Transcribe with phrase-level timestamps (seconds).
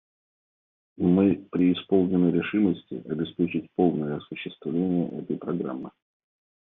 [0.97, 5.91] Мы преисполнены решимости обеспечить полное осуществление этой программы.